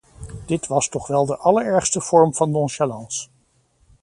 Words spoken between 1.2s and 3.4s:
de allerergste vorm van nonchalance.